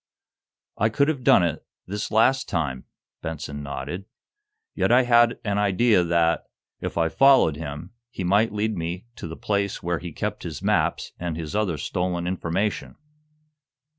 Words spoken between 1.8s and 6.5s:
this last time," Benson nodded. "Yet I had an idea that,